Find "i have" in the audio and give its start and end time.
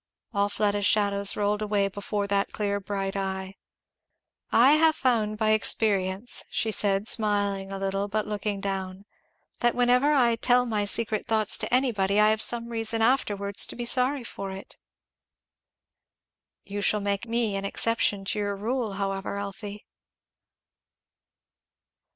4.51-4.95, 12.19-12.41